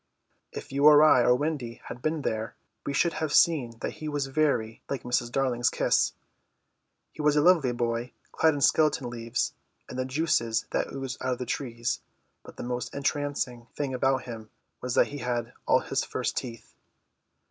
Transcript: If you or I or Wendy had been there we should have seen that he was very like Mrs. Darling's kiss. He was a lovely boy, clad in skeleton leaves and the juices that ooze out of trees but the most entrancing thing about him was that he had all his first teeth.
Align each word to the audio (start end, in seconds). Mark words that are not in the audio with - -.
If 0.51 0.71
you 0.71 0.87
or 0.87 1.03
I 1.03 1.21
or 1.21 1.35
Wendy 1.35 1.79
had 1.85 2.01
been 2.01 2.23
there 2.23 2.55
we 2.87 2.91
should 2.91 3.13
have 3.21 3.31
seen 3.31 3.77
that 3.81 3.91
he 4.01 4.07
was 4.09 4.25
very 4.25 4.81
like 4.89 5.03
Mrs. 5.03 5.31
Darling's 5.31 5.69
kiss. 5.69 6.13
He 7.11 7.21
was 7.21 7.35
a 7.35 7.41
lovely 7.43 7.71
boy, 7.71 8.11
clad 8.31 8.55
in 8.55 8.61
skeleton 8.61 9.11
leaves 9.11 9.53
and 9.87 9.99
the 9.99 10.05
juices 10.05 10.65
that 10.71 10.91
ooze 10.91 11.19
out 11.21 11.39
of 11.39 11.45
trees 11.47 12.01
but 12.41 12.57
the 12.57 12.63
most 12.63 12.95
entrancing 12.95 13.67
thing 13.75 13.93
about 13.93 14.23
him 14.23 14.49
was 14.81 14.95
that 14.95 15.09
he 15.09 15.19
had 15.19 15.53
all 15.67 15.81
his 15.81 16.03
first 16.03 16.35
teeth. 16.35 16.73